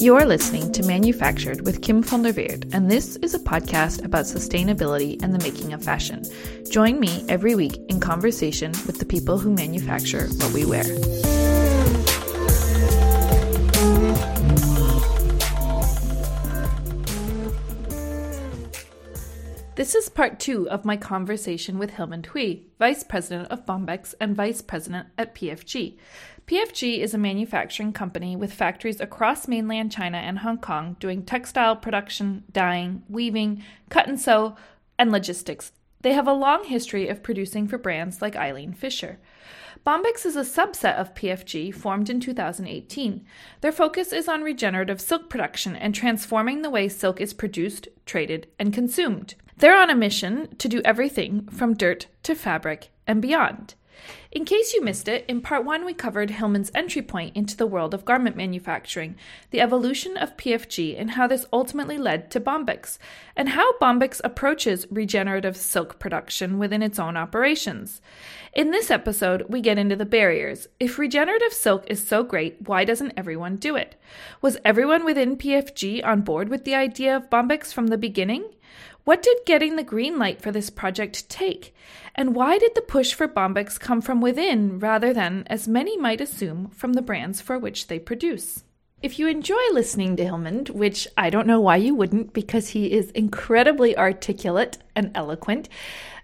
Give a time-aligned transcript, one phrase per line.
[0.00, 4.26] You're listening to Manufactured with Kim van der Weerd, and this is a podcast about
[4.26, 6.24] sustainability and the making of fashion.
[6.70, 10.84] Join me every week in conversation with the people who manufacture what we wear.
[19.74, 24.36] This is part two of my conversation with Hilmond Hui, Vice President of Bombyx and
[24.36, 25.98] Vice President at PFG.
[26.48, 31.76] PFG is a manufacturing company with factories across mainland China and Hong Kong doing textile
[31.76, 34.56] production, dyeing, weaving, cut and sew,
[34.98, 35.72] and logistics.
[36.00, 39.18] They have a long history of producing for brands like Eileen Fisher.
[39.86, 43.26] Bombyx is a subset of PFG formed in 2018.
[43.60, 48.46] Their focus is on regenerative silk production and transforming the way silk is produced, traded,
[48.58, 49.34] and consumed.
[49.58, 53.74] They're on a mission to do everything from dirt to fabric and beyond.
[54.30, 57.66] In case you missed it, in part one we covered Hilmond's entry point into the
[57.66, 59.16] world of garment manufacturing,
[59.50, 62.98] the evolution of PFG, and how this ultimately led to Bombyx,
[63.34, 68.02] and how Bombyx approaches regenerative silk production within its own operations.
[68.52, 70.68] In this episode, we get into the barriers.
[70.78, 73.96] If regenerative silk is so great, why doesn't everyone do it?
[74.42, 78.44] Was everyone within PFG on board with the idea of Bombyx from the beginning?
[79.08, 81.74] What did getting the green light for this project take?
[82.14, 86.20] And why did the push for Bombyx come from within rather than, as many might
[86.20, 88.64] assume, from the brands for which they produce?
[89.00, 92.92] If you enjoy listening to Hilmond, which I don't know why you wouldn't because he
[92.92, 95.70] is incredibly articulate and eloquent,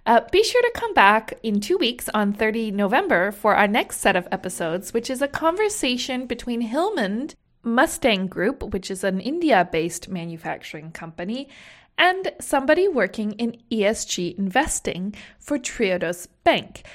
[0.05, 4.01] uh, be sure to come back in two weeks on 30 November for our next
[4.01, 9.67] set of episodes, which is a conversation between Hilmond, Mustang Group, which is an India
[9.73, 11.49] based manufacturing company,
[11.99, 16.87] and somebody working in ESG investing for Triodos Bank.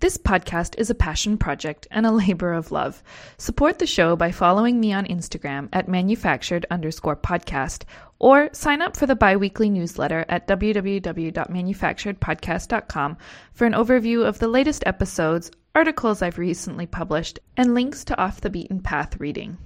[0.00, 3.02] This podcast is a passion project and a labor of love.
[3.38, 7.84] Support the show by following me on Instagram at manufactured underscore podcast
[8.18, 13.16] or sign up for the biweekly newsletter at www.manufacturedpodcast.com
[13.52, 18.42] for an overview of the latest episodes, articles I've recently published, and links to off
[18.42, 19.56] the beaten path reading.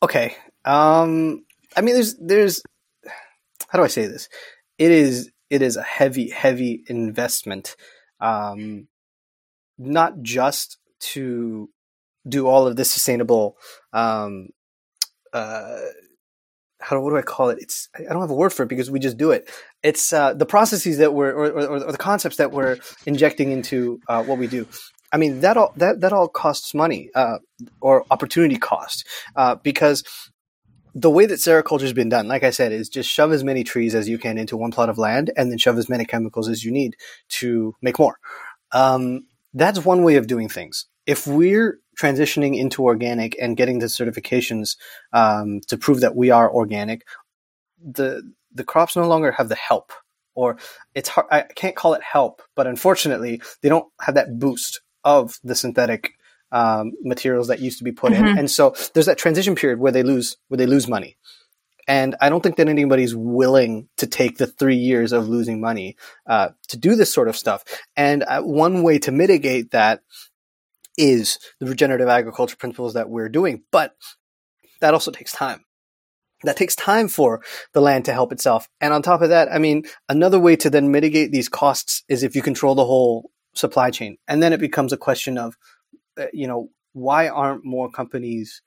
[0.00, 0.36] Okay.
[0.64, 1.44] Um
[1.76, 2.62] I mean there's there's
[3.66, 4.28] how do I say this?
[4.78, 7.76] It is it is a heavy, heavy investment,
[8.20, 8.88] um,
[9.78, 11.70] not just to
[12.28, 13.56] do all of this sustainable,
[13.92, 14.48] um,
[15.32, 15.78] uh,
[16.80, 17.58] how what do I call it?
[17.60, 19.50] It's I don't have a word for it because we just do it.
[19.82, 24.00] It's uh, the processes that we're or, or, or, the concepts that we're injecting into
[24.08, 24.66] uh, what we do.
[25.12, 27.38] I mean that all that that all costs money uh,
[27.80, 30.04] or opportunity cost uh, because
[31.00, 33.62] the way that sericulture has been done, like I said, is just shove as many
[33.62, 36.48] trees as you can into one plot of land and then shove as many chemicals
[36.48, 36.96] as you need
[37.28, 38.18] to make more.
[38.72, 40.86] Um, that's one way of doing things.
[41.06, 44.76] If we're transitioning into organic and getting the certifications
[45.12, 47.06] um, to prove that we are organic,
[47.80, 48.22] the
[48.52, 49.92] the crops no longer have the help,
[50.34, 50.58] or
[50.94, 51.28] it's hard.
[51.30, 56.17] I can't call it help, but unfortunately, they don't have that boost of the synthetic
[56.52, 58.26] um, materials that used to be put mm-hmm.
[58.26, 58.38] in.
[58.38, 61.16] And so there's that transition period where they lose where they lose money.
[61.86, 65.96] And I don't think that anybody's willing to take the three years of losing money
[66.26, 67.64] uh, to do this sort of stuff.
[67.96, 70.02] And uh, one way to mitigate that
[70.98, 73.62] is the regenerative agriculture principles that we're doing.
[73.72, 73.94] But
[74.82, 75.64] that also takes time.
[76.44, 77.42] That takes time for
[77.72, 78.68] the land to help itself.
[78.80, 82.22] And on top of that, I mean, another way to then mitigate these costs is
[82.22, 84.18] if you control the whole supply chain.
[84.28, 85.56] And then it becomes a question of
[86.18, 88.62] Uh, you know, why aren't more companies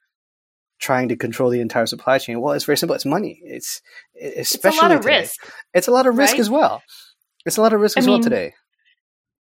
[0.80, 2.42] trying to control the entire supply chain?
[2.42, 2.96] Well, it's very simple.
[2.96, 3.40] It's money.
[3.44, 3.82] It's
[4.16, 5.18] especially it's a lot of today.
[5.20, 5.52] risk.
[5.74, 6.40] It's a lot of risk right?
[6.40, 6.82] as well.
[7.46, 8.54] It's a lot of risk I as mean, well today.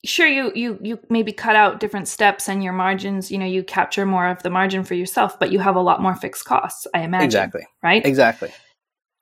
[0.06, 3.31] Sure, you you you maybe cut out different steps and your margins.
[3.31, 6.01] You know, you capture more of the margin for yourself, but you have a lot
[6.01, 6.88] more fixed costs.
[6.94, 7.25] I imagine.
[7.25, 7.67] Exactly.
[7.83, 8.05] Right.
[8.05, 8.51] Exactly.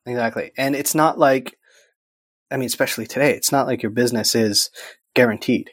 [0.06, 0.52] Exactly.
[0.58, 1.58] And it's not like,
[2.50, 4.70] I mean, especially today, it's not like your business is
[5.16, 5.72] guaranteed.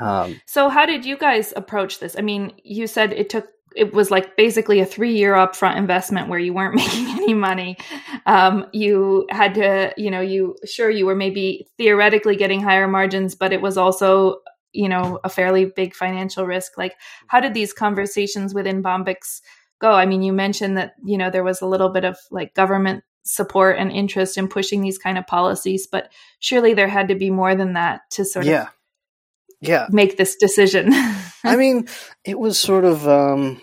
[0.00, 2.16] Um, so, how did you guys approach this?
[2.18, 6.28] I mean, you said it took it was like basically a three year upfront investment
[6.28, 7.76] where you weren't making any money.
[8.26, 13.34] Um, you had to, you know, you sure you were maybe theoretically getting higher margins,
[13.34, 14.38] but it was also,
[14.72, 16.76] you know, a fairly big financial risk.
[16.76, 16.94] Like,
[17.28, 19.40] how did these conversations within Bombyx
[19.80, 19.92] go?
[19.92, 23.04] I mean, you mentioned that, you know, there was a little bit of like government
[23.22, 26.10] support and interest in pushing these kind of policies, but
[26.40, 28.62] surely there had to be more than that to sort yeah.
[28.62, 28.68] of
[29.60, 30.92] yeah make this decision.
[31.44, 31.88] I mean,
[32.24, 33.06] it was sort of.
[33.08, 33.60] Um,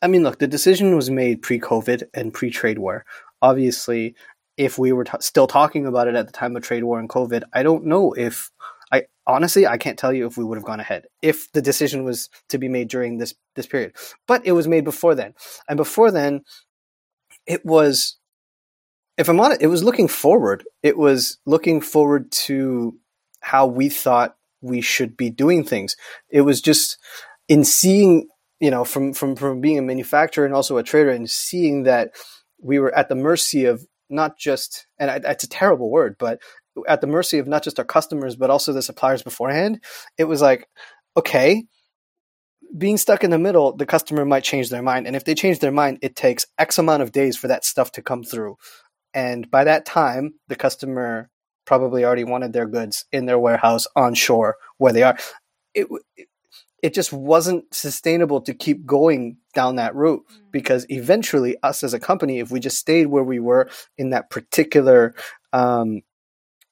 [0.00, 3.04] I mean, look, the decision was made pre-COVID and pre-trade war.
[3.42, 4.14] Obviously,
[4.56, 7.08] if we were t- still talking about it at the time of trade war and
[7.08, 8.50] COVID, I don't know if
[8.92, 12.04] I honestly I can't tell you if we would have gone ahead if the decision
[12.04, 13.92] was to be made during this this period.
[14.26, 15.34] But it was made before then,
[15.68, 16.42] and before then,
[17.46, 18.16] it was.
[19.16, 20.64] If I'm honest, it was looking forward.
[20.82, 22.98] It was looking forward to
[23.40, 25.96] how we thought we should be doing things.
[26.30, 26.98] It was just
[27.48, 28.28] in seeing,
[28.60, 32.12] you know, from from from being a manufacturer and also a trader, and seeing that
[32.60, 36.40] we were at the mercy of not just, and it's a terrible word, but
[36.88, 39.82] at the mercy of not just our customers but also the suppliers beforehand.
[40.18, 40.66] It was like,
[41.16, 41.64] okay,
[42.76, 45.06] being stuck in the middle, the customer might change their mind.
[45.06, 47.92] And if they change their mind, it takes X amount of days for that stuff
[47.92, 48.56] to come through.
[49.12, 51.30] And by that time, the customer
[51.64, 55.16] probably already wanted their goods in their warehouse on shore where they are.
[55.74, 55.88] It,
[56.84, 60.52] it just wasn't sustainable to keep going down that route mm.
[60.52, 64.28] because eventually us as a company if we just stayed where we were in that
[64.28, 65.14] particular
[65.54, 66.02] um,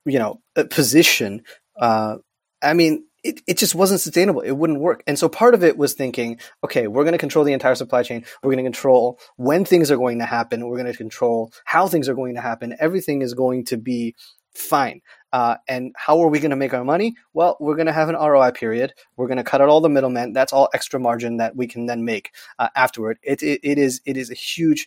[0.04, 1.42] you know uh, position
[1.80, 2.16] uh,
[2.62, 4.40] i mean it, it just wasn't sustainable.
[4.40, 5.04] It wouldn't work.
[5.06, 8.02] And so part of it was thinking okay we're going to control the entire supply
[8.02, 8.24] chain.
[8.42, 10.66] We're going to control when things are going to happen.
[10.66, 12.74] We're going to control how things are going to happen.
[12.80, 14.16] Everything is going to be
[14.54, 15.00] fine.
[15.32, 17.14] Uh, and how are we going to make our money?
[17.32, 18.92] Well, we're going to have an ROI period.
[19.16, 20.32] We're going to cut out all the middlemen.
[20.32, 23.18] That's all extra margin that we can then make uh, afterward.
[23.22, 24.86] It, it, it is it is a huge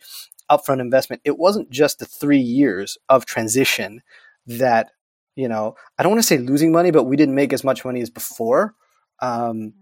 [0.49, 1.21] upfront investment.
[1.25, 4.03] It wasn't just the three years of transition
[4.45, 4.91] that
[5.35, 5.75] you know.
[5.97, 8.11] I don't want to say losing money, but we didn't make as much money as
[8.11, 8.75] before.
[9.19, 9.73] Um,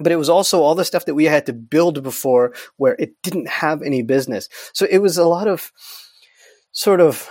[0.00, 3.22] but it was also all the stuff that we had to build before where it
[3.22, 4.48] didn't have any business.
[4.72, 5.70] So it was a lot of
[6.72, 7.28] sort of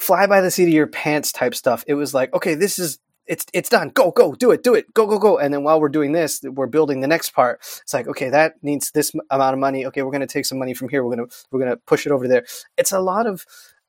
[0.00, 1.84] fly by the seat of your pants type stuff.
[1.86, 3.90] It was like, okay, this is it's it's done.
[3.90, 5.38] Go go do it do it go go go.
[5.38, 7.60] And then while we're doing this, we're building the next part.
[7.82, 9.86] It's like, okay, that needs this amount of money.
[9.86, 11.04] Okay, we're going to take some money from here.
[11.04, 12.44] We're gonna we're gonna push it over there.
[12.76, 13.44] It's a lot of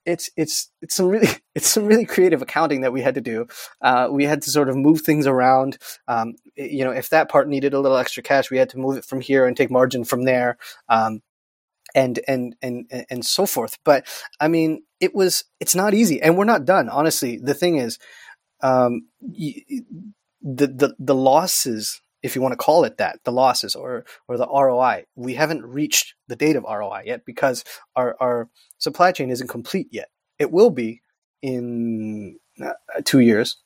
[0.06, 3.46] it's it's it's some really it's some really creative accounting that we had to do.
[3.82, 5.78] Uh, we had to sort of move things around.
[6.08, 8.98] Um, you know, if that part needed a little extra cash, we had to move
[8.98, 10.58] it from here and take margin from there.
[10.90, 11.22] Um,
[11.94, 13.78] and and and and so forth.
[13.84, 14.08] But
[14.40, 16.90] I mean, it was it's not easy, and we're not done.
[16.90, 18.00] Honestly, the thing is,
[18.62, 19.76] um, the
[20.42, 24.48] the the losses, if you want to call it that, the losses or or the
[24.48, 27.64] ROI, we haven't reached the date of ROI yet because
[27.96, 30.10] our our supply chain isn't complete yet.
[30.40, 31.02] It will be
[31.42, 32.74] in uh,
[33.06, 33.58] two years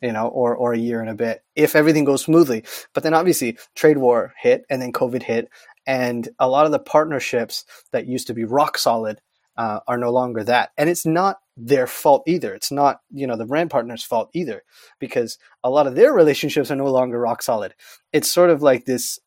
[0.00, 2.64] you know, or, or a year and a bit if everything goes smoothly.
[2.94, 5.48] But then obviously trade war hit and then COVID hit
[5.86, 9.20] and a lot of the partnerships that used to be rock solid
[9.58, 10.70] uh, are no longer that.
[10.78, 12.54] And it's not their fault either.
[12.54, 14.62] It's not, you know, the brand partner's fault either,
[15.00, 17.74] because a lot of their relationships are no longer rock solid.
[18.12, 19.18] It's sort of like this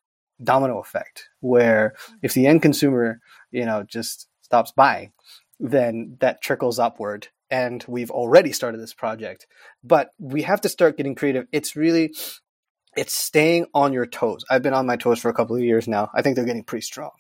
[0.42, 1.94] domino effect where
[2.24, 3.20] if the end consumer,
[3.52, 5.12] you know, just stops buying,
[5.60, 7.28] then that trickles upward.
[7.52, 9.46] And we've already started this project,
[9.84, 11.48] but we have to start getting creative.
[11.52, 12.16] It's really
[12.98, 14.44] it's staying on your toes.
[14.50, 16.10] I've been on my toes for a couple of years now.
[16.14, 17.12] I think they're getting pretty strong.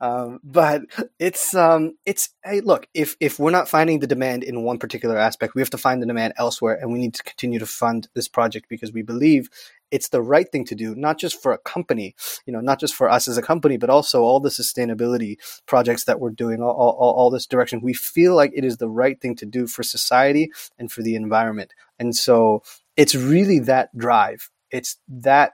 [0.00, 0.82] Um, but
[1.18, 5.16] it's um, it's hey, look, if if we're not finding the demand in one particular
[5.16, 8.08] aspect, we have to find the demand elsewhere, and we need to continue to fund
[8.14, 9.48] this project because we believe
[9.90, 12.16] it's the right thing to do, not just for a company,
[12.46, 16.04] you know, not just for us as a company, but also all the sustainability projects
[16.04, 17.80] that we're doing, all, all, all this direction.
[17.80, 21.14] We feel like it is the right thing to do for society and for the
[21.14, 21.74] environment.
[22.00, 22.64] And so
[22.96, 25.52] it's really that drive it's that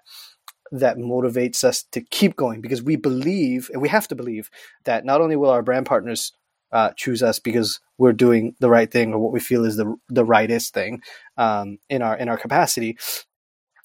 [0.72, 4.50] that motivates us to keep going because we believe and we have to believe
[4.84, 6.32] that not only will our brand partners
[6.72, 9.94] uh, choose us because we're doing the right thing or what we feel is the
[10.08, 11.02] the rightest thing
[11.36, 12.96] um, in our in our capacity,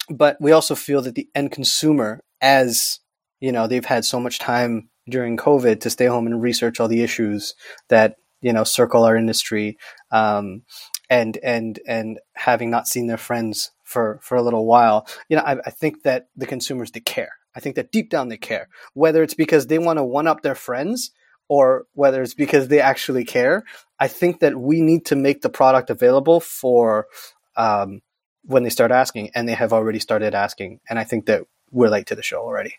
[0.10, 3.00] but we also feel that the end consumer, as
[3.40, 6.88] you know, they've had so much time during COVID to stay home and research all
[6.88, 7.56] the issues
[7.90, 9.78] that you know circle our industry,
[10.12, 10.62] um,
[11.10, 15.44] and and and having not seen their friends for for a little while, you know,
[15.44, 17.32] I, I think that the consumers they care.
[17.56, 20.42] I think that deep down they care, whether it's because they want to one up
[20.42, 21.12] their friends
[21.48, 23.64] or whether it's because they actually care.
[24.00, 27.08] I think that we need to make the product available for
[27.56, 28.02] um,
[28.44, 30.82] when they start asking, and they have already started asking.
[30.90, 32.76] And I think that we're late to the show already.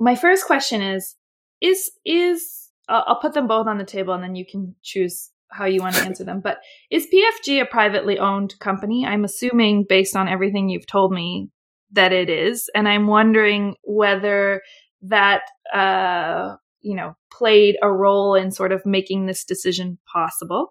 [0.00, 1.16] My first question is
[1.60, 5.30] is is uh, I'll put them both on the table and then you can choose
[5.52, 6.40] how you want to answer them.
[6.40, 6.58] But
[6.90, 9.06] is PFG a privately owned company?
[9.06, 11.50] I'm assuming based on everything you've told me
[11.92, 14.62] that it is, and I'm wondering whether
[15.02, 15.42] that
[15.74, 20.70] uh, you know played a role in sort of making this decision possible.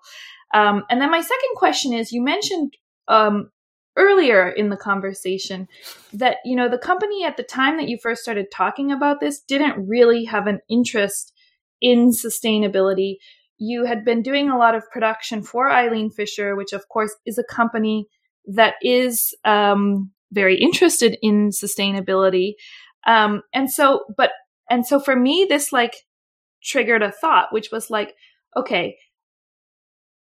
[0.53, 2.75] Um, and then my second question is: you mentioned
[3.07, 3.51] um,
[4.00, 5.67] earlier in the conversation
[6.13, 9.41] that you know the company at the time that you first started talking about this
[9.41, 11.33] didn't really have an interest
[11.81, 13.17] in sustainability
[13.60, 17.38] you had been doing a lot of production for eileen fisher which of course is
[17.38, 18.08] a company
[18.46, 22.54] that is um, very interested in sustainability.
[23.08, 24.32] Um, and so but
[24.70, 25.96] and so for me this like
[26.62, 28.16] triggered a thought which was like
[28.56, 28.98] okay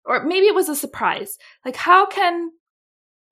[0.04, 1.36] or maybe it was a surprise.
[1.64, 2.50] Like how can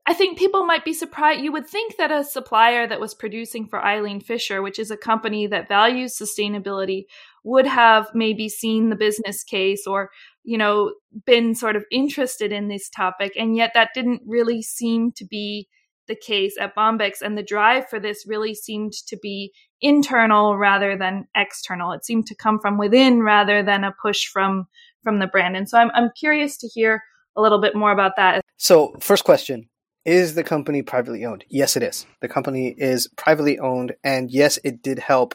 [0.07, 1.40] I think people might be surprised.
[1.40, 4.97] You would think that a supplier that was producing for Eileen Fisher, which is a
[4.97, 7.04] company that values sustainability,
[7.45, 10.11] would have maybe seen the business case or,
[10.42, 10.95] you know,
[11.26, 13.33] been sort of interested in this topic.
[13.38, 15.69] And yet that didn't really seem to be
[16.09, 17.23] the case at Bombyx.
[17.23, 21.92] And the drive for this really seemed to be internal rather than external.
[21.92, 24.66] It seemed to come from within rather than a push from
[25.02, 25.57] from the brand.
[25.57, 27.02] And so I'm I'm curious to hear
[27.37, 28.42] a little bit more about that.
[28.57, 29.69] So, first question
[30.04, 31.45] is the company privately owned?
[31.49, 32.07] Yes, it is.
[32.21, 35.35] The company is privately owned, and yes, it did help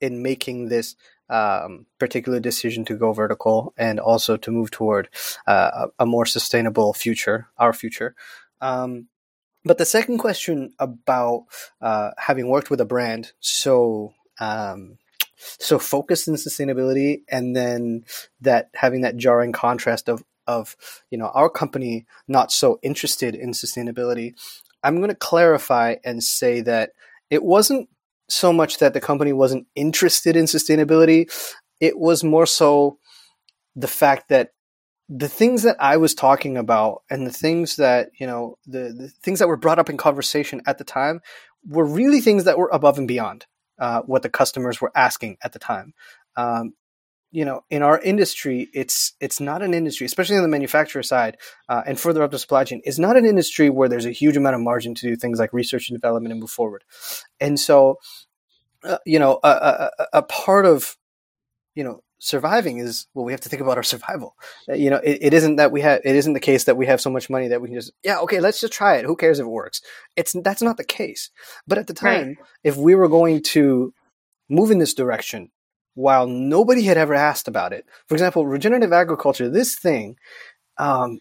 [0.00, 0.96] in making this
[1.28, 5.08] um, particular decision to go vertical and also to move toward
[5.46, 8.14] uh, a more sustainable future, our future.
[8.60, 9.08] Um,
[9.64, 11.46] but the second question about
[11.80, 14.98] uh, having worked with a brand so um,
[15.36, 18.04] so focused in sustainability, and then
[18.40, 20.76] that having that jarring contrast of of
[21.10, 24.34] you know our company not so interested in sustainability
[24.82, 26.90] i'm going to clarify and say that
[27.30, 27.88] it wasn't
[28.28, 31.30] so much that the company wasn't interested in sustainability
[31.80, 32.98] it was more so
[33.74, 34.52] the fact that
[35.08, 39.08] the things that i was talking about and the things that you know the, the
[39.22, 41.20] things that were brought up in conversation at the time
[41.68, 43.46] were really things that were above and beyond
[43.78, 45.94] uh, what the customers were asking at the time.
[46.36, 46.74] Um,
[47.36, 51.36] you know, in our industry, it's it's not an industry, especially on the manufacturer side
[51.68, 54.38] uh, and further up the supply chain, is not an industry where there's a huge
[54.38, 56.82] amount of margin to do things like research and development and move forward.
[57.38, 57.98] And so,
[58.84, 60.96] uh, you know, a, a, a, part of
[61.74, 64.34] you know surviving is well, we have to think about our survival.
[64.66, 66.86] Uh, you know, it, it isn't that we have it isn't the case that we
[66.86, 69.04] have so much money that we can just yeah okay let's just try it.
[69.04, 69.82] Who cares if it works?
[70.16, 71.28] It's that's not the case.
[71.66, 72.36] But at the time, right.
[72.64, 73.92] if we were going to
[74.48, 75.50] move in this direction
[75.96, 77.86] while nobody had ever asked about it.
[78.06, 80.16] For example, regenerative agriculture, this thing,
[80.76, 81.18] um,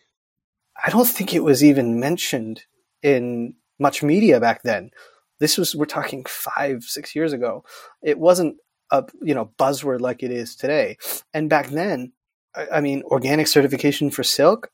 [0.86, 2.64] I don't think it was even mentioned
[3.02, 4.92] in much media back then.
[5.40, 7.64] This was, we're talking five, six years ago.
[8.04, 8.58] It wasn't
[8.92, 10.98] a, you know, buzzword like it is today.
[11.34, 12.12] And back then,
[12.54, 14.70] I, I mean, organic certification for silk.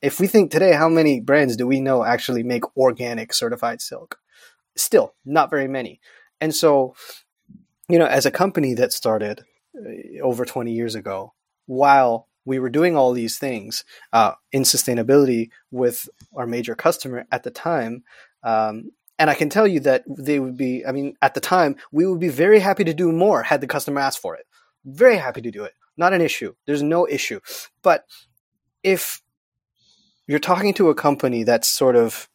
[0.00, 4.18] If we think today, how many brands do we know actually make organic certified silk?
[4.74, 6.00] Still, not very many.
[6.40, 6.94] And so
[7.88, 9.44] you know, as a company that started
[9.76, 11.32] uh, over 20 years ago,
[11.66, 17.42] while we were doing all these things uh, in sustainability with our major customer at
[17.42, 18.04] the time,
[18.42, 21.76] um, and I can tell you that they would be, I mean, at the time,
[21.92, 24.46] we would be very happy to do more had the customer asked for it.
[24.84, 25.72] Very happy to do it.
[25.96, 26.54] Not an issue.
[26.66, 27.40] There's no issue.
[27.82, 28.04] But
[28.82, 29.22] if
[30.26, 32.28] you're talking to a company that's sort of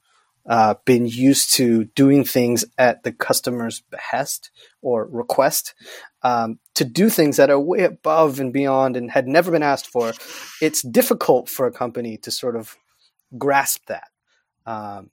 [0.45, 5.75] uh, been used to doing things at the customer's behest or request
[6.23, 9.87] um, to do things that are way above and beyond and had never been asked
[9.87, 10.13] for,
[10.61, 12.75] it's difficult for a company to sort of
[13.37, 14.07] grasp that.
[14.65, 15.09] Um,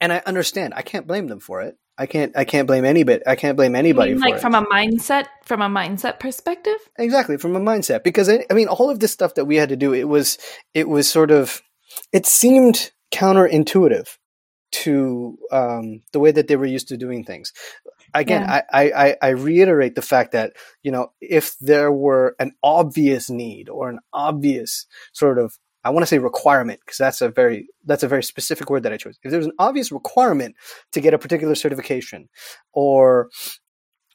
[0.00, 0.74] and I understand.
[0.74, 1.76] I can't blame them for it.
[1.98, 2.36] I can't.
[2.36, 3.22] I can't blame anybody.
[3.26, 4.14] I can't blame anybody.
[4.14, 4.40] like it.
[4.40, 6.76] from a mindset, from a mindset perspective.
[6.98, 8.04] Exactly, from a mindset.
[8.04, 10.36] Because I, I mean, all of this stuff that we had to do, it was,
[10.74, 11.62] it was sort of,
[12.12, 14.18] it seemed counterintuitive
[14.72, 17.52] to um, the way that they were used to doing things.
[18.14, 18.62] Again, yeah.
[18.72, 23.68] I, I, I reiterate the fact that you know if there were an obvious need
[23.68, 28.02] or an obvious sort of I want to say requirement because that's a very that's
[28.02, 29.18] a very specific word that I chose.
[29.22, 30.56] If there's an obvious requirement
[30.92, 32.28] to get a particular certification
[32.72, 33.30] or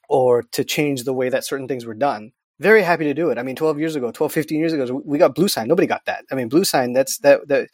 [0.09, 3.37] or to change the way that certain things were done, very happy to do it.
[3.37, 5.67] I mean, 12 years ago, 12, 15 years ago, we got bluesign.
[5.67, 6.25] Nobody got that.
[6.29, 6.93] I mean, bluesign.
[6.93, 7.69] that's that, that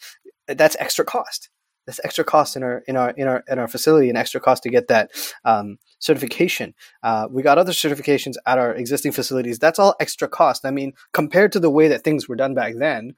[0.47, 1.49] that's extra cost
[1.87, 4.61] that's extra cost in our in our in our in our facility and extra cost
[4.63, 5.09] to get that
[5.45, 6.75] um, certification.
[7.01, 9.57] Uh, we got other certifications at our existing facilities.
[9.57, 10.65] That's all extra cost.
[10.65, 13.15] I mean, compared to the way that things were done back then,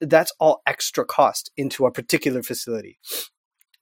[0.00, 2.98] that's all extra cost into our particular facility.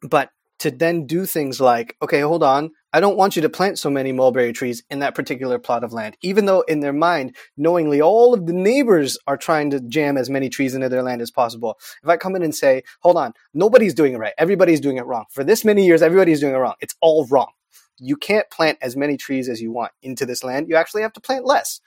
[0.02, 0.30] But
[0.64, 3.90] to then do things like, okay, hold on, I don't want you to plant so
[3.90, 8.00] many mulberry trees in that particular plot of land, even though in their mind, knowingly,
[8.00, 11.30] all of the neighbors are trying to jam as many trees into their land as
[11.30, 11.78] possible.
[12.02, 15.04] If I come in and say, hold on, nobody's doing it right, everybody's doing it
[15.04, 15.26] wrong.
[15.28, 16.76] For this many years, everybody's doing it wrong.
[16.80, 17.52] It's all wrong.
[17.98, 20.70] You can't plant as many trees as you want into this land.
[20.70, 21.82] You actually have to plant less.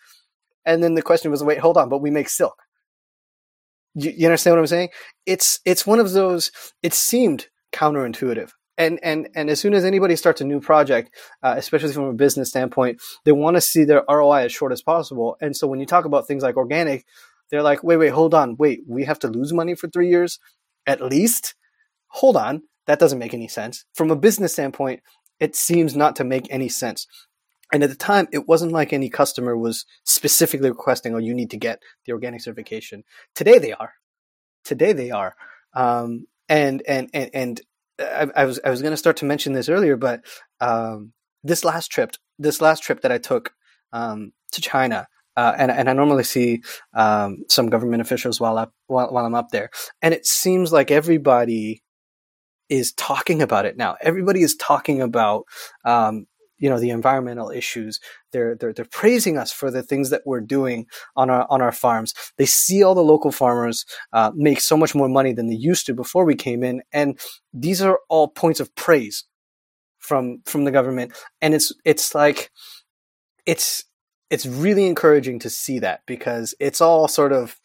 [0.66, 2.62] And then the question was, wait, hold on, but we make silk.
[3.96, 4.90] You, you understand what I'm saying?
[5.26, 6.52] It's it's one of those.
[6.84, 11.56] It seemed counterintuitive and and and as soon as anybody starts a new project, uh,
[11.58, 15.38] especially from a business standpoint, they want to see their ROI as short as possible.
[15.42, 17.06] And so when you talk about things like organic,
[17.50, 20.40] they're like, wait, wait, hold on, wait, we have to lose money for three years
[20.86, 21.56] at least.
[22.08, 25.02] Hold on, that doesn't make any sense from a business standpoint.
[25.40, 27.08] It seems not to make any sense.
[27.72, 31.52] And at the time, it wasn't like any customer was specifically requesting, "Oh, you need
[31.52, 33.04] to get the organic certification."
[33.36, 33.94] Today, they are.
[34.64, 35.36] Today, they are.
[35.74, 37.62] Um, and and and and
[38.00, 40.22] I, I was I was going to start to mention this earlier, but
[40.60, 41.14] um,
[41.44, 43.54] this last trip, this last trip that I took
[43.94, 46.62] um, to China, uh, and and I normally see
[46.94, 49.70] um, some government officials while I while, while I'm up there,
[50.02, 51.84] and it seems like everybody
[52.70, 53.96] is talking about it now.
[54.02, 55.44] Everybody is talking about
[55.86, 56.26] um,
[56.60, 58.00] you know the environmental issues
[58.32, 60.86] they're, they're they're praising us for the things that we're doing
[61.16, 64.96] on our on our farms they see all the local farmers uh, make so much
[64.96, 67.20] more money than they used to before we came in and
[67.54, 69.26] these are all points of praise
[70.00, 71.12] from from the government
[71.42, 72.52] and it's it's like
[73.46, 73.86] it's
[74.30, 77.60] it's really encouraging to see that because it's all sort of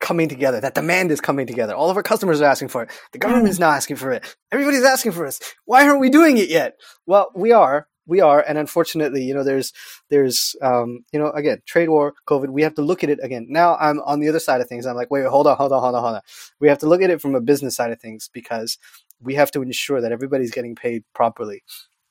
[0.00, 0.60] coming together.
[0.60, 1.74] That demand is coming together.
[1.74, 2.90] All of our customers are asking for it.
[3.12, 4.36] The government is not asking for it.
[4.52, 5.40] Everybody's asking for us.
[5.64, 6.78] Why aren't we doing it yet?
[7.06, 9.72] Well, we are we are and unfortunately you know there's
[10.10, 13.46] there's um, you know again trade war covid we have to look at it again
[13.48, 15.80] now i'm on the other side of things i'm like wait, hold on hold on
[15.80, 16.22] hold on hold on
[16.60, 18.78] we have to look at it from a business side of things because
[19.20, 21.62] we have to ensure that everybody's getting paid properly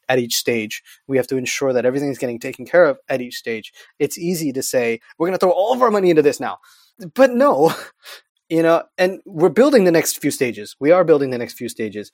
[0.09, 0.83] at each stage.
[1.07, 3.73] We have to ensure that everything is getting taken care of at each stage.
[3.99, 6.59] It's easy to say, we're going to throw all of our money into this now.
[7.13, 7.73] But no,
[8.49, 10.75] you know, and we're building the next few stages.
[10.79, 12.11] We are building the next few stages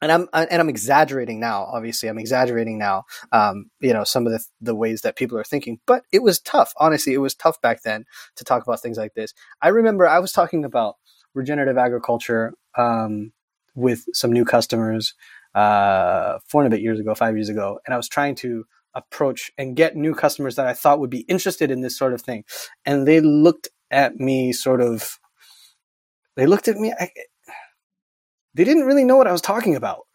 [0.00, 1.64] and I'm and I'm exaggerating now.
[1.64, 3.04] Obviously, I'm exaggerating now.
[3.32, 6.40] Um, you know, some of the the ways that people are thinking, but it was
[6.40, 6.72] tough.
[6.78, 8.04] Honestly, it was tough back then
[8.36, 9.32] to talk about things like this.
[9.62, 10.96] I remember I was talking about
[11.34, 13.32] regenerative agriculture um,
[13.74, 15.14] with some new customers
[15.54, 18.66] uh, four and a bit years ago, five years ago, and I was trying to
[18.94, 22.20] approach and get new customers that I thought would be interested in this sort of
[22.20, 22.44] thing,
[22.84, 25.18] and they looked at me sort of.
[26.36, 26.92] They looked at me.
[26.98, 27.10] I,
[28.54, 30.06] they didn't really know what I was talking about.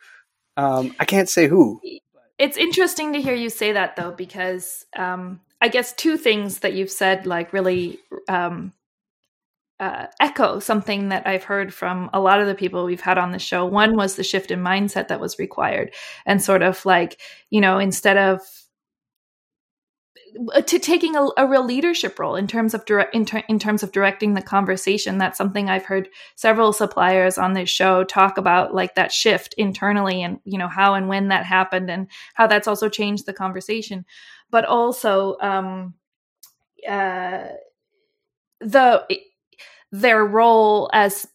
[0.57, 1.81] Um, I can't say who.
[2.37, 6.73] It's interesting to hear you say that though, because um, I guess two things that
[6.73, 8.73] you've said like really um,
[9.79, 13.31] uh, echo something that I've heard from a lot of the people we've had on
[13.31, 13.65] the show.
[13.65, 15.93] One was the shift in mindset that was required,
[16.25, 18.41] and sort of like you know instead of
[20.65, 23.83] to taking a, a, real leadership role in terms of direct in, ter- in, terms
[23.83, 25.17] of directing the conversation.
[25.17, 30.21] That's something i've heard several suppliers on this show talk about like that shift internally
[30.21, 34.05] and you know how and when that happened and how that's also changed the conversation.
[34.51, 35.95] But also um
[36.87, 37.45] uh
[38.61, 39.05] the
[39.91, 41.27] their role as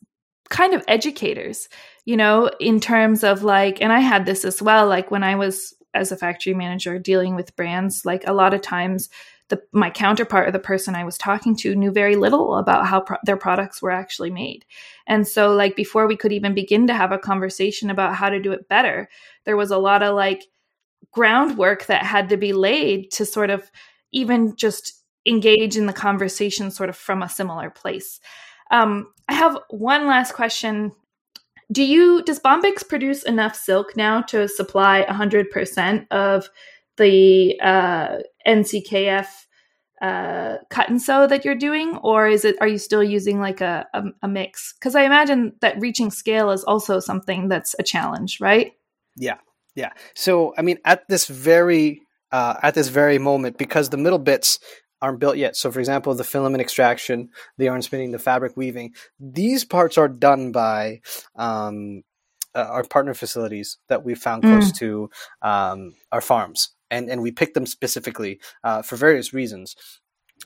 [0.51, 1.69] kind of educators
[2.05, 5.35] you know in terms of like and i had this as well like when i
[5.35, 9.09] was as a factory manager dealing with brands like a lot of times
[9.49, 13.01] the my counterpart or the person I was talking to knew very little about how
[13.01, 14.65] pro- their products were actually made.
[15.07, 18.41] And so like before we could even begin to have a conversation about how to
[18.41, 19.09] do it better,
[19.45, 20.45] there was a lot of like
[21.13, 23.71] groundwork that had to be laid to sort of
[24.13, 28.21] even just engage in the conversation sort of from a similar place.
[28.71, 30.93] Um, I have one last question
[31.73, 36.49] do you does Bombyx produce enough silk now to supply 100% of
[36.97, 39.27] the uh, NCKF
[40.03, 43.61] uh, cut and sew that you're doing, or is it are you still using like
[43.61, 44.75] a, a, a mix?
[44.75, 48.73] Because I imagine that reaching scale is also something that's a challenge, right?
[49.17, 49.39] Yeah,
[49.75, 49.91] yeah.
[50.15, 54.59] So I mean, at this very uh, at this very moment, because the middle bits
[55.05, 55.55] aren't built yet.
[55.55, 60.09] So, for example, the filament extraction, the yarn spinning, the fabric weaving, these parts are
[60.09, 61.03] done by
[61.37, 62.03] um,
[62.55, 64.79] uh, our partner facilities that we found close mm.
[64.79, 65.11] to
[65.43, 69.77] um, our farms, and and we picked them specifically uh, for various reasons.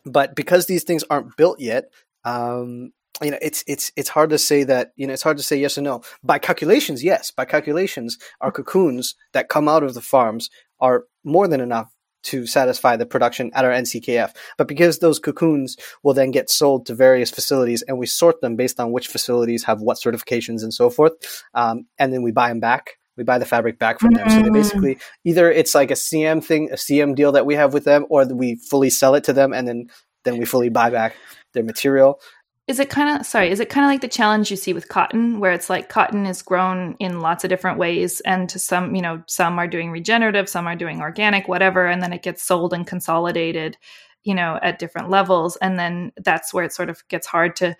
[0.04, 1.84] But because these things aren't built yet,
[2.24, 2.90] um,
[3.22, 5.56] you know, it's it's it's hard to say that you know it's hard to say
[5.56, 6.02] yes or no.
[6.24, 7.30] By calculations, yes.
[7.30, 11.92] By calculations, our cocoons that come out of the farms are more than enough
[12.30, 14.30] to satisfy the production at our NCKF.
[14.56, 18.56] But because those cocoons will then get sold to various facilities and we sort them
[18.56, 21.12] based on which facilities have what certifications and so forth,
[21.54, 22.84] um, and then we buy them back
[23.18, 24.30] We buy the fabric back from them.
[24.30, 24.52] So they Mm.
[24.62, 28.06] basically either it's like a CM thing, a CM deal that we have with them,
[28.10, 29.88] or we fully sell it to them and then
[30.24, 31.16] then we fully buy back
[31.52, 32.20] their material.
[32.68, 33.50] Is it kind of sorry?
[33.50, 36.26] Is it kind of like the challenge you see with cotton, where it's like cotton
[36.26, 39.90] is grown in lots of different ways, and to some, you know, some are doing
[39.90, 43.78] regenerative, some are doing organic, whatever, and then it gets sold and consolidated,
[44.22, 47.74] you know, at different levels, and then that's where it sort of gets hard to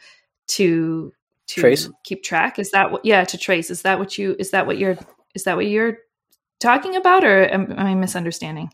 [0.48, 1.12] to
[1.48, 1.90] to Trace?
[2.04, 2.58] keep track.
[2.58, 3.04] Is that what?
[3.04, 3.70] Yeah, to trace.
[3.70, 4.36] Is that what you?
[4.38, 4.96] Is that what you're?
[5.34, 5.98] Is that what you're
[6.60, 8.72] talking about, or am, am I misunderstanding?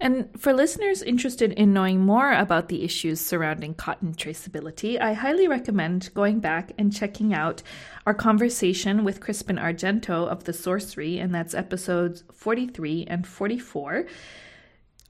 [0.00, 5.48] And for listeners interested in knowing more about the issues surrounding cotton traceability, I highly
[5.48, 7.62] recommend going back and checking out
[8.06, 14.06] our conversation with Crispin Argento of The Sourcery, and that's episodes 43 and 44.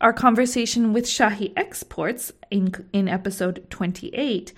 [0.01, 4.55] Our conversation with Shahi Exports in, in episode 28.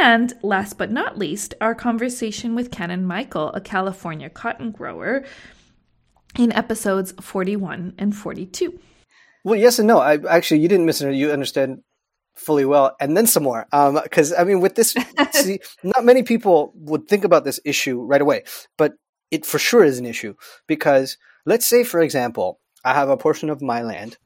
[0.00, 5.24] And last but not least, our conversation with Cannon Michael, a California cotton grower,
[6.38, 8.78] in episodes 41 and 42.
[9.44, 9.98] Well, yes and no.
[9.98, 11.14] I actually you didn't miss it.
[11.14, 11.82] You understand
[12.34, 13.66] fully well, and then some more.
[14.02, 14.94] Because I mean, with this,
[15.32, 18.44] see, not many people would think about this issue right away,
[18.76, 18.94] but
[19.30, 20.34] it for sure is an issue
[20.66, 24.18] because let's say, for example, I have a portion of my land,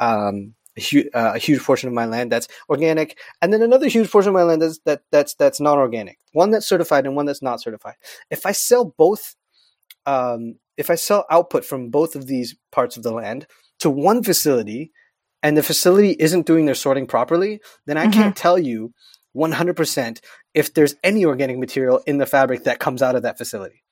[0.00, 3.88] um, a, hu- uh, a huge portion of my land that's organic, and then another
[3.88, 6.18] huge portion of my land that's that that's that's non-organic.
[6.32, 7.94] One that's certified and one that's not certified.
[8.30, 9.34] If I sell both,
[10.06, 13.46] um, if I sell output from both of these parts of the land
[13.82, 14.90] to one facility,
[15.42, 18.12] and the facility isn't doing their sorting properly, then I Mhm.
[18.12, 18.92] can't tell you
[19.34, 20.20] 100%
[20.54, 23.82] if there's any organic material in the fabric that comes out of that facility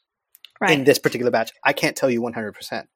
[0.60, 0.78] Right.
[0.78, 1.52] in this particular batch.
[1.64, 2.88] I can't tell you 100%,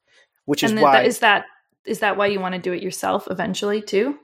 [0.45, 1.03] which is and then why.
[1.03, 1.45] is that
[1.87, 4.19] is that why you want to do it yourself eventually too?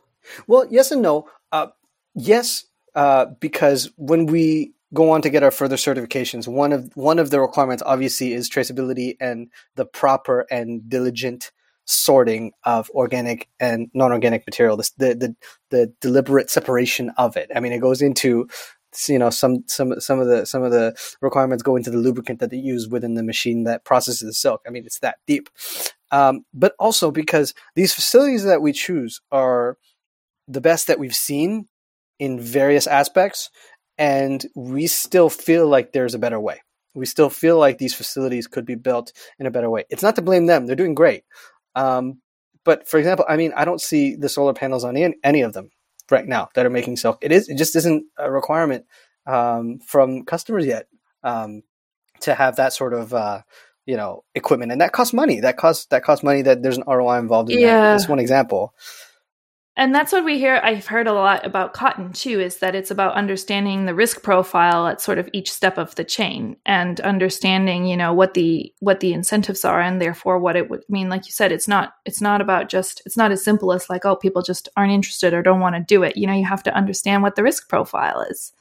[0.47, 1.29] Well, yes and no.
[1.53, 1.67] Uh,
[2.15, 7.19] yes, uh, because when we go on to get our further certifications, one of one
[7.19, 11.51] of the requirements obviously is traceability and the proper and diligent
[11.91, 14.77] sorting of organic and non-organic material.
[14.77, 15.37] The the
[15.71, 17.51] the, deliberate separation of it.
[17.55, 18.49] I mean, it goes into
[19.09, 22.41] you know some some some of the some of the requirements go into the lubricant
[22.41, 24.63] that they use within the machine that processes the silk.
[24.67, 25.49] I mean, it's that deep.
[26.13, 29.77] Um, but also because these facilities that we choose are
[30.49, 31.67] the best that we've seen
[32.19, 33.51] in various aspects,
[33.99, 36.61] and we still feel like there's a better way.
[36.95, 39.85] We still feel like these facilities could be built in a better way.
[39.91, 41.25] It's not to blame them; they're doing great.
[41.75, 42.21] Um,
[42.65, 45.53] but for example, I mean, I don't see the solar panels on any, any of
[45.53, 45.71] them
[46.11, 47.19] right now that are making silk.
[47.23, 48.85] It is it just isn't a requirement
[49.27, 50.87] um, from customers yet
[51.23, 51.63] um,
[52.21, 53.43] to have that sort of uh,
[53.87, 55.41] you know equipment, and that costs money.
[55.41, 56.43] That costs that costs money.
[56.43, 57.67] That there's an ROI involved in that.
[57.93, 58.75] That's one example.
[59.77, 60.61] And that's what we hear.
[60.63, 64.89] I've heard a lot about cotton too, is that it's about understanding the risk profile
[64.89, 69.01] at sort of each step of the chain and understanding, you know, what the what
[69.01, 71.09] the incentives are and therefore what it would mean.
[71.09, 74.05] Like you said, it's not it's not about just it's not as simple as like,
[74.05, 76.17] oh, people just aren't interested or don't want to do it.
[76.17, 78.53] You know, you have to understand what the risk profile is.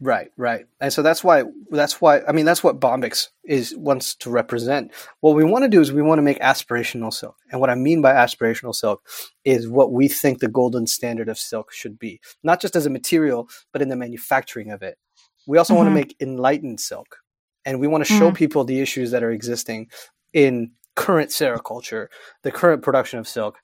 [0.00, 4.16] Right, right, and so that's why that's why I mean that's what Bombyx is wants
[4.16, 4.92] to represent.
[5.20, 7.76] What we want to do is we want to make aspirational silk, and what I
[7.76, 9.06] mean by aspirational silk
[9.44, 12.90] is what we think the golden standard of silk should be, not just as a
[12.90, 14.98] material, but in the manufacturing of it.
[15.46, 17.18] We also want to make enlightened silk,
[17.64, 18.36] and we want to show Mm.
[18.36, 19.90] people the issues that are existing
[20.32, 22.08] in current sericulture,
[22.42, 23.58] the current production of silk,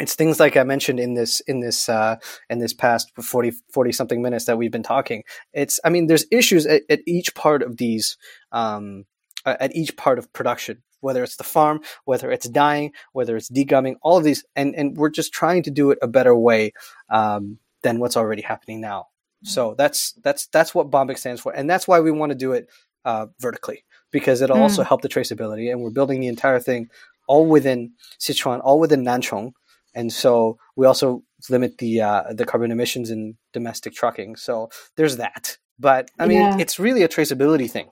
[0.00, 2.16] it's things like I mentioned in this in this uh,
[2.50, 5.22] in this past 40, 40 something minutes that we've been talking.
[5.52, 8.16] It's I mean there's issues at, at each part of these
[8.52, 9.04] um,
[9.46, 13.94] at each part of production, whether it's the farm, whether it's dyeing, whether it's degumming,
[14.02, 16.72] all of these, and and we're just trying to do it a better way
[17.10, 19.08] um, than what's already happening now.
[19.42, 22.52] So that's that's that's what Bombyx stands for, and that's why we want to do
[22.52, 22.68] it
[23.04, 24.62] uh, vertically because it'll Mm.
[24.62, 26.88] also help the traceability, and we're building the entire thing
[27.28, 29.52] all within Sichuan, all within Nanchong,
[29.94, 34.36] and so we also limit the uh, the carbon emissions in domestic trucking.
[34.36, 35.58] So there's that.
[35.78, 36.56] But I mean, Yeah.
[36.58, 37.90] it's really a traceability thing.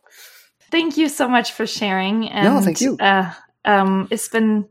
[0.71, 2.29] Thank you so much for sharing.
[2.29, 2.97] And, No, thank you.
[2.99, 3.33] Uh,
[3.65, 4.69] um, it's been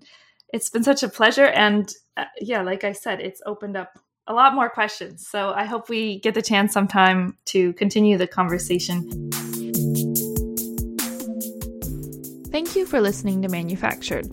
[0.54, 4.34] it's been such a pleasure, and uh, yeah, like I said, it's opened up a
[4.34, 5.28] lot more questions.
[5.28, 9.30] So I hope we get the chance sometime to continue the conversation.
[12.52, 14.28] Thank you for listening to Manufactured.